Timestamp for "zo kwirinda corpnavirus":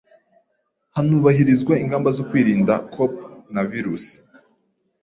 2.17-4.05